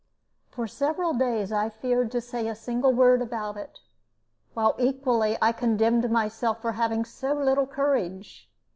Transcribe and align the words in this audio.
For 0.49 0.65
several 0.65 1.13
days 1.13 1.51
I 1.51 1.69
feared 1.69 2.11
to 2.13 2.21
say 2.21 2.47
a 2.47 2.55
single 2.55 2.91
word 2.91 3.21
about 3.21 3.55
it, 3.55 3.77
while 4.55 4.75
equally 4.79 5.37
I 5.39 5.51
condemned 5.51 6.09
myself 6.09 6.59
for 6.63 6.71
having 6.71 7.05
so 7.05 7.33
little 7.35 7.67
courage. 7.67 8.49